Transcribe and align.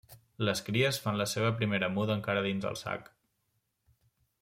Les 0.47 0.61
cries 0.69 0.99
fan 1.03 1.19
la 1.21 1.27
seva 1.35 1.53
primera 1.61 1.91
muda 1.99 2.17
encara 2.21 2.45
dins 2.49 2.69
el 2.71 2.83
sac. 2.85 3.17